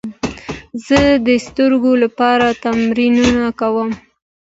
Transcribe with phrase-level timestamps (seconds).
[0.85, 3.89] زه د سترګو لپاره تمرینونه کوم.